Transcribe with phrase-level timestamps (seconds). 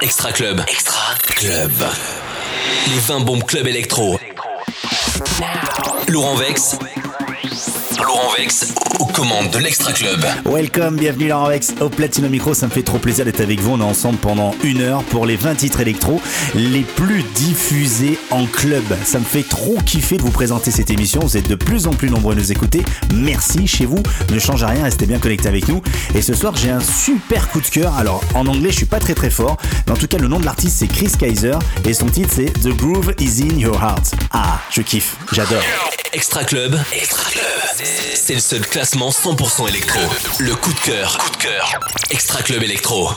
[0.00, 0.60] Extra Club.
[0.68, 1.70] Extra Club.
[2.88, 4.18] Les 20 bombes club électro.
[6.08, 6.76] Laurent Vex.
[8.04, 10.24] Laurent Vex aux commandes de l'Extra Club.
[10.44, 12.52] Welcome, bienvenue Laurent Vex au Platino Micro.
[12.52, 13.72] Ça me fait trop plaisir d'être avec vous.
[13.72, 16.20] On est ensemble pendant une heure pour les 20 titres électro
[16.54, 18.84] les plus diffusés en club.
[19.04, 21.20] Ça me fait trop kiffer de vous présenter cette émission.
[21.20, 22.82] Vous êtes de plus en plus nombreux à nous écouter.
[23.14, 24.02] Merci chez vous.
[24.30, 25.80] Ne changez rien, restez bien connectés avec nous.
[26.14, 27.94] Et ce soir, j'ai un super coup de cœur.
[27.96, 29.56] Alors, en anglais, je suis pas très très fort.
[29.86, 31.58] Mais en tout cas, le nom de l'artiste, c'est Chris Kaiser.
[31.84, 34.14] Et son titre, c'est The Groove is in Your Heart.
[34.32, 35.16] Ah, je kiffe.
[35.32, 35.62] J'adore.
[36.12, 36.78] Extra Club.
[36.92, 37.85] Extra Club.
[37.86, 40.00] C'est le seul classement 100% électro.
[40.40, 41.18] Le coup de cœur.
[41.18, 41.78] Coup de cœur.
[42.10, 43.10] Extra Club électro.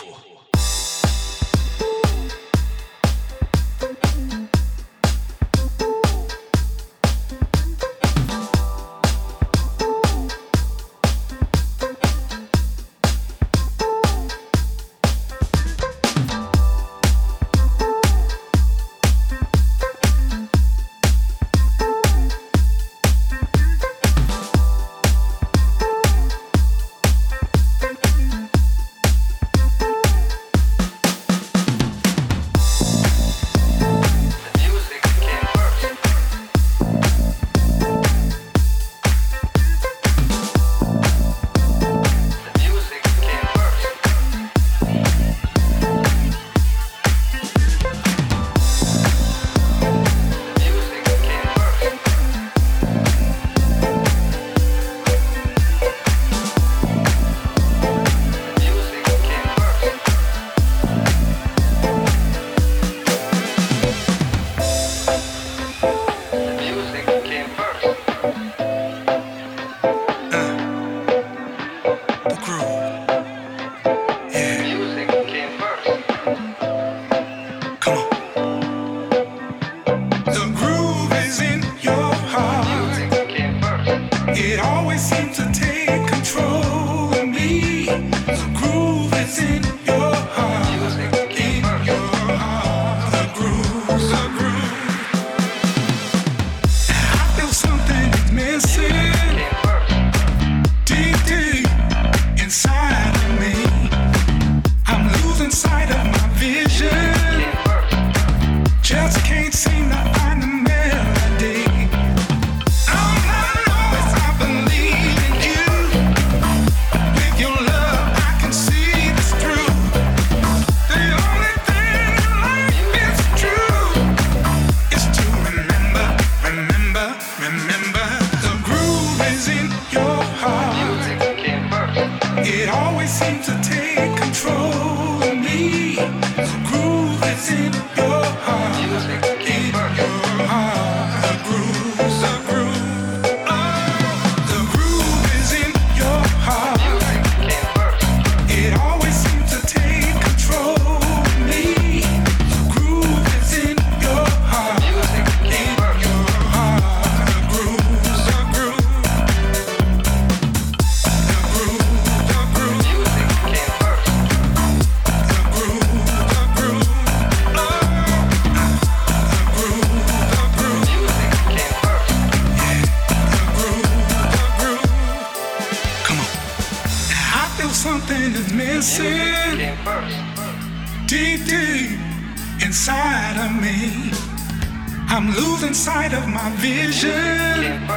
[185.12, 187.90] I'm losing sight of my vision.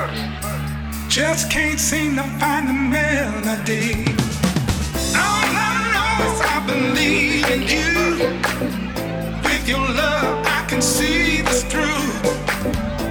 [1.11, 4.07] Just can't seem to find the melody.
[5.15, 7.93] All I know is I believe in you.
[9.45, 12.09] With your love, I can see this through.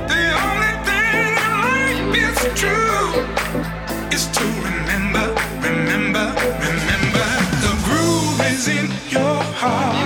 [0.09, 3.05] The only thing in life is true
[4.11, 5.25] is to remember,
[5.61, 6.25] remember,
[6.67, 7.27] remember.
[7.65, 10.00] The groove is in your heart.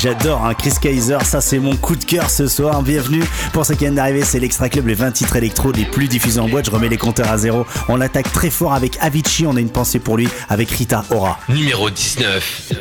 [0.00, 2.84] J'adore hein, Chris Kaiser, ça c'est mon coup de cœur ce soir.
[2.84, 6.06] Bienvenue pour ce qui vient d'arriver, c'est l'Extra Club, les 20 titres électro les plus
[6.06, 6.66] diffusés en boîte.
[6.66, 7.66] Je remets les compteurs à zéro.
[7.88, 11.40] On l'attaque très fort avec Avicii, on a une pensée pour lui avec Rita Ora.
[11.48, 12.72] Numéro 19.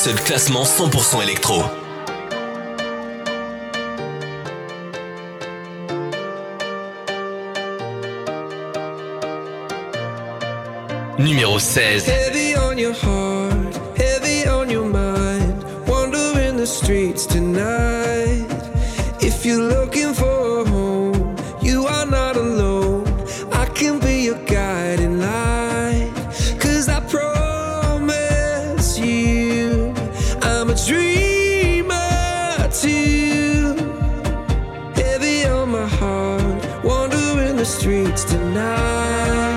[0.00, 1.62] seul classement 100% électro.
[11.18, 12.08] Numéro 16.
[12.08, 13.29] Heavy on your heart.
[37.60, 39.49] the streets tonight.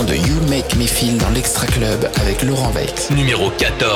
[0.00, 3.10] De You Make Me Feel dans l'Extra Club avec Laurent Vex.
[3.10, 3.91] Numéro 14.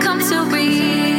[0.00, 1.09] Come to realize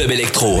[0.00, 0.59] Club Electro.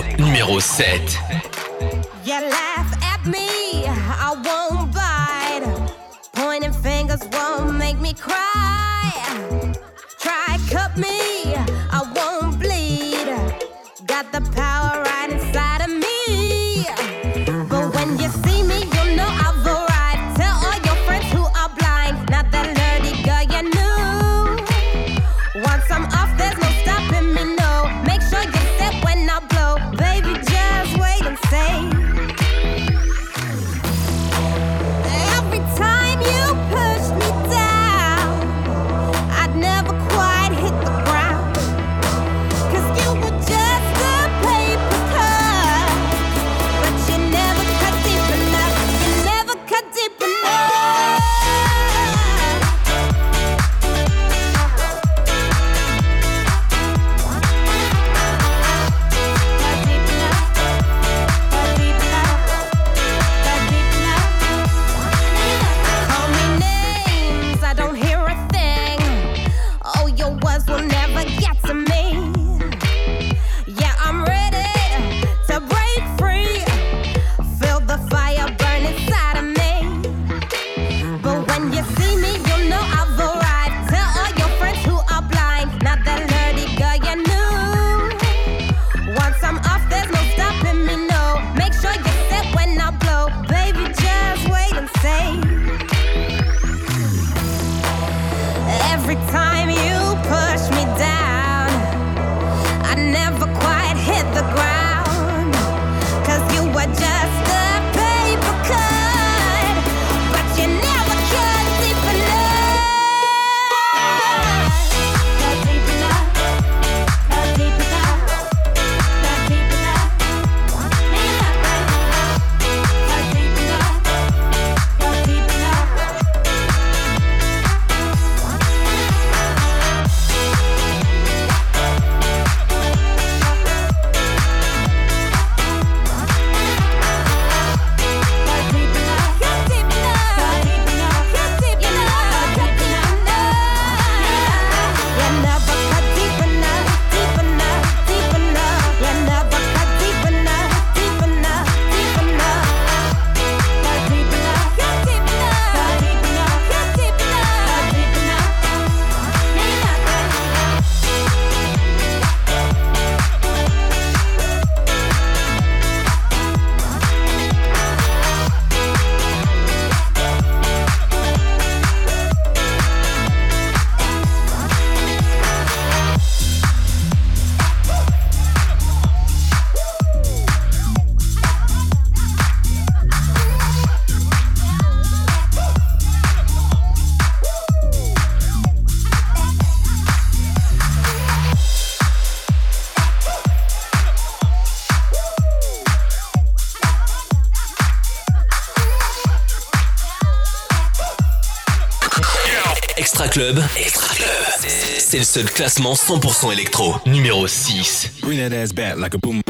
[205.10, 206.94] C'est le seul classement 100% électro.
[207.04, 208.12] Numéro 6.
[208.52, 209.42] Ass like a boom.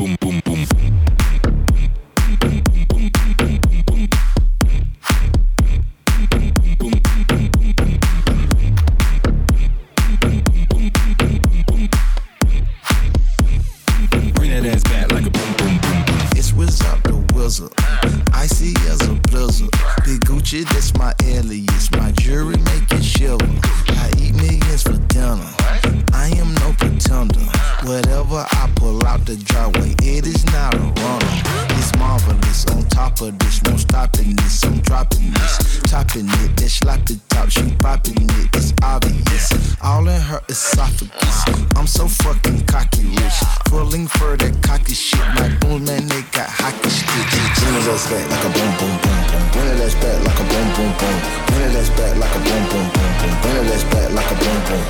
[40.50, 41.46] esophagus.
[41.78, 43.38] I'm so fucking cocky rich.
[43.70, 45.22] Pulling for that cocky shit.
[45.38, 47.38] My boom man, they got hockey sticks.
[47.62, 49.42] Bring it ass back like a boom boom boom boom.
[49.54, 51.16] Bring it ass back like a boom boom boom.
[51.46, 53.34] Bring it ass back like a boom boom boom boom.
[53.40, 54.82] Bring it ass back like a boom boom.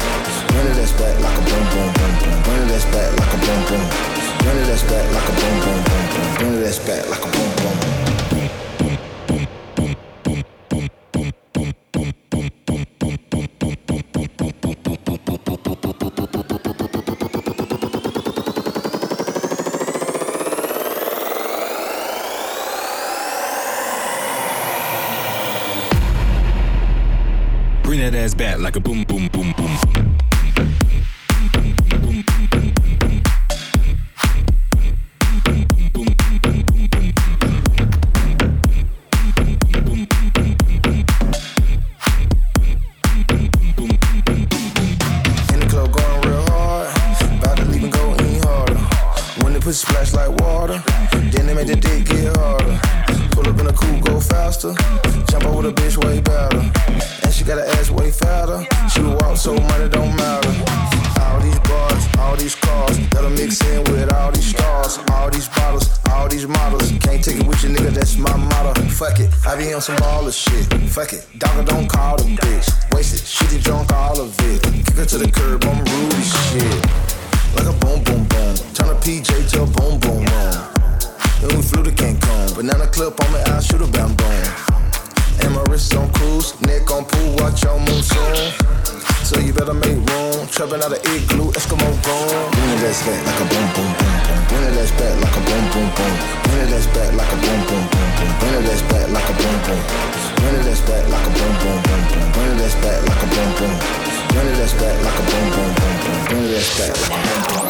[0.49, 2.37] Bring it ass back like a boom boom boom boom.
[2.41, 3.85] Bring it ass back like a boom boom.
[4.41, 6.29] Bring it back like a boom boom boom boom.
[6.41, 8.10] Bring it back like a boom boom.
[28.71, 29.00] like a boom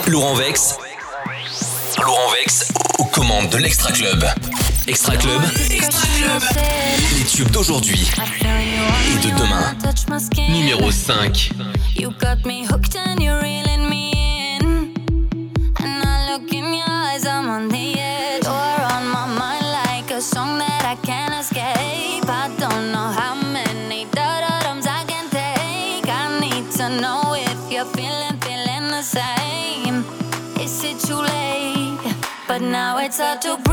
[0.06, 0.76] Laurent Vex.
[1.98, 4.24] Laurent Vex aux commandes de l'Extra Club.
[4.86, 5.42] Extra Club.
[5.70, 6.42] Extra Club.
[7.16, 8.10] Les tubes d'aujourd'hui
[9.08, 9.74] et de demain.
[10.50, 11.52] Numéro 5.
[11.96, 13.69] You got me hooked and you really
[33.10, 33.69] nights I took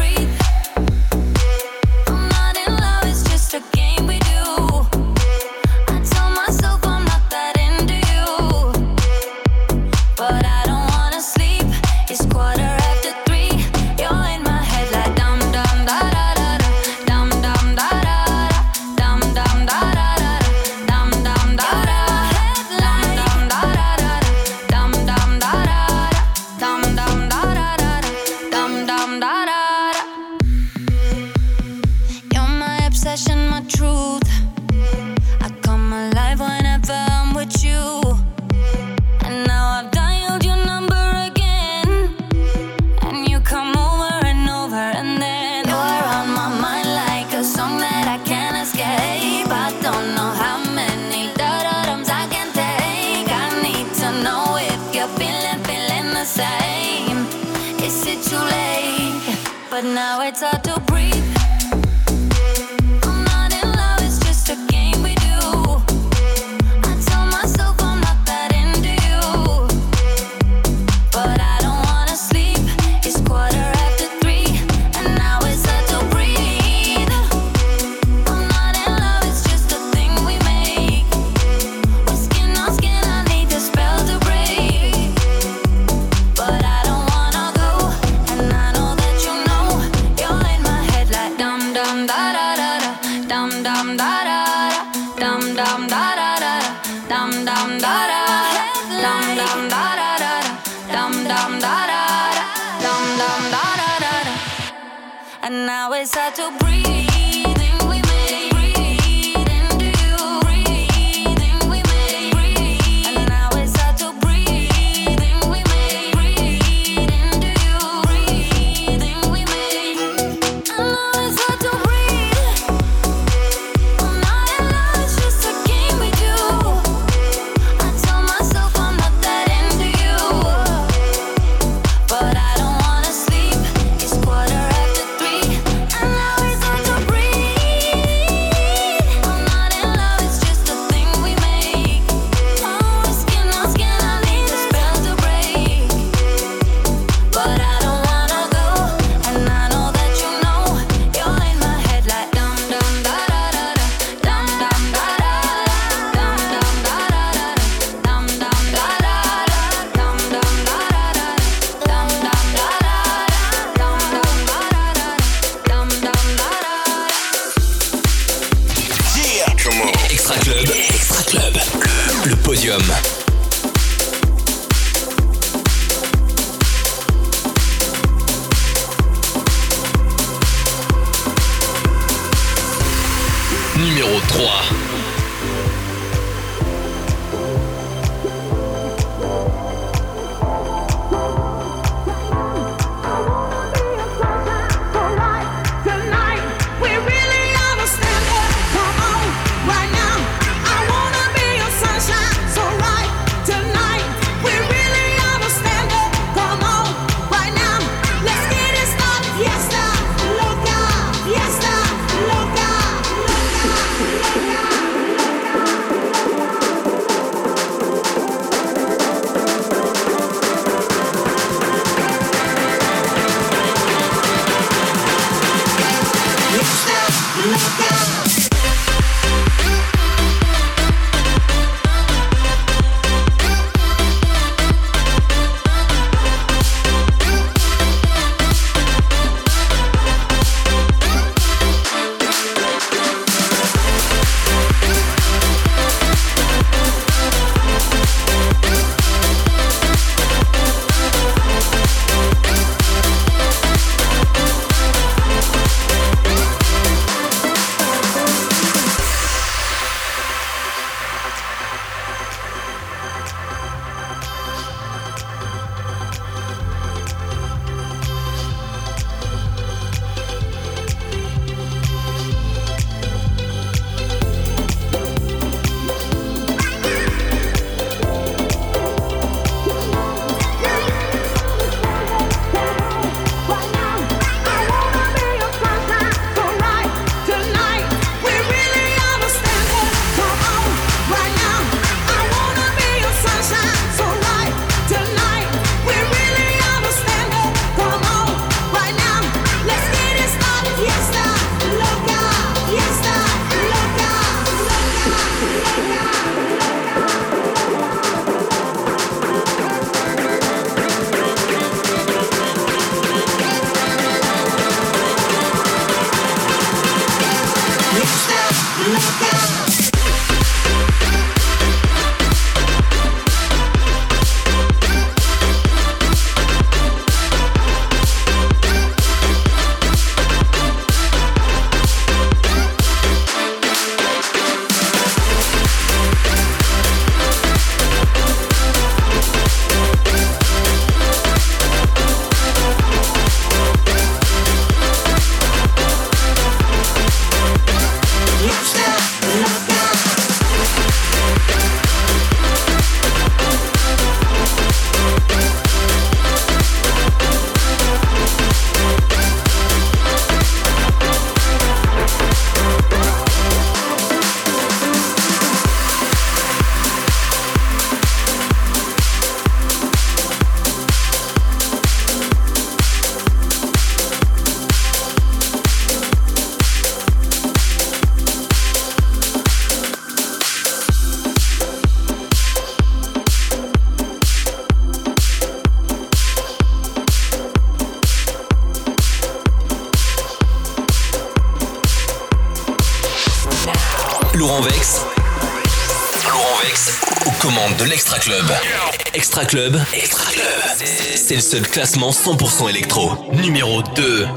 [399.47, 400.87] Club, Extra Club.
[401.15, 403.17] C'est le seul classement 100% électro.
[403.31, 404.27] Numéro 2.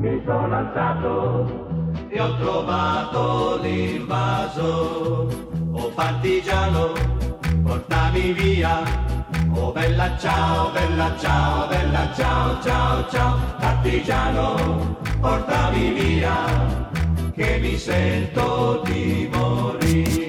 [0.00, 1.46] mi sono alzato
[2.10, 5.28] e ho trovato l'invaso.
[5.72, 6.92] Oh partigiano,
[7.64, 8.82] portami via.
[9.54, 13.38] Oh bella ciao, bella ciao, bella ciao, ciao, ciao.
[13.58, 16.44] Partigiano, portami via,
[17.34, 20.27] che mi sento di morire.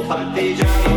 [0.00, 0.91] Partigiano,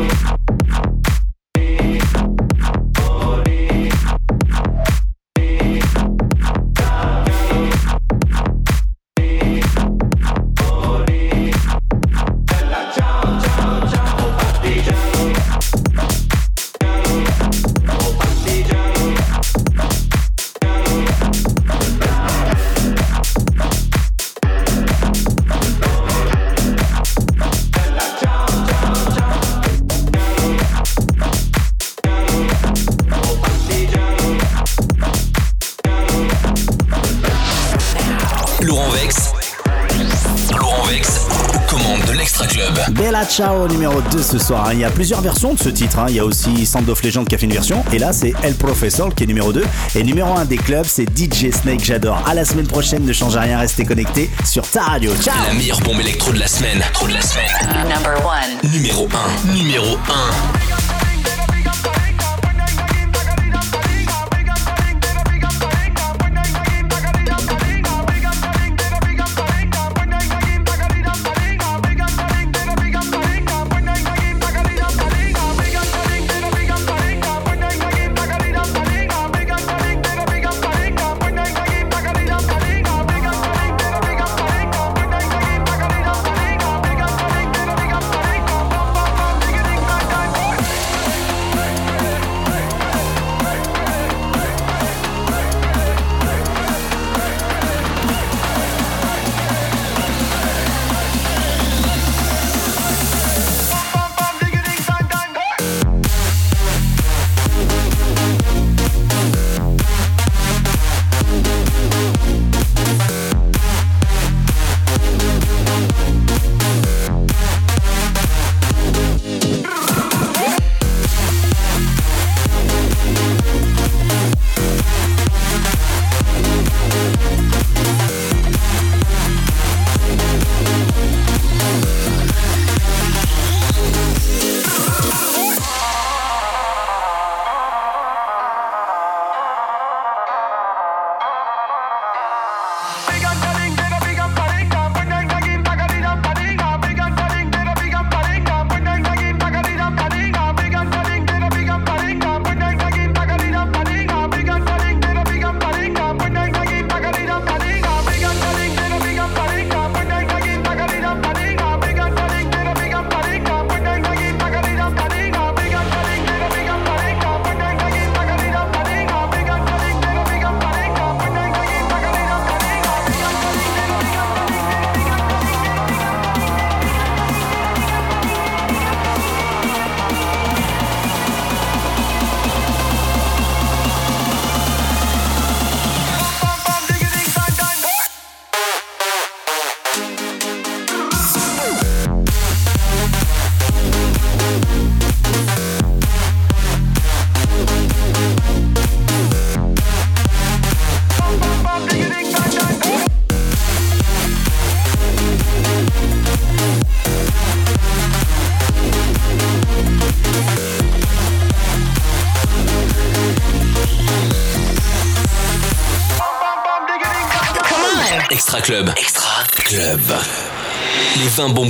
[43.35, 44.67] Ciao numéro 2 ce soir.
[44.67, 44.73] hein.
[44.73, 45.99] Il y a plusieurs versions de ce titre.
[45.99, 46.05] hein.
[46.07, 47.83] Il y a aussi Sound of Legend qui a fait une version.
[47.91, 49.61] Et là, c'est El Professor qui est numéro 2.
[49.95, 51.81] Et numéro 1 des clubs, c'est DJ Snake.
[51.83, 52.23] J'adore.
[52.25, 53.59] À la semaine prochaine, ne change rien.
[53.59, 55.11] Restez connectés sur ta radio.
[55.21, 56.81] Ciao La meilleure bombe électro de la semaine.
[56.93, 57.45] Trop de la semaine.
[57.89, 58.71] Number one.
[58.71, 59.05] Numéro
[59.47, 59.53] 1.
[59.53, 60.54] Numéro 1.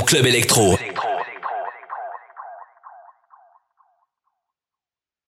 [0.05, 0.84] Club électro.